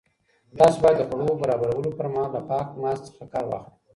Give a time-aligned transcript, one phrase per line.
[0.59, 3.73] تاسو باید د خوړو د برابرولو پر مهال له پاک ماسک څخه کار واخلئ.